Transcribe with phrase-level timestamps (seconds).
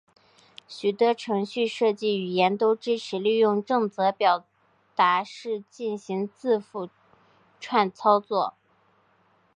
[0.67, 4.43] 许多程序设计语言都支持利用正则表
[4.95, 6.89] 达式进行字符
[7.59, 8.55] 串操作。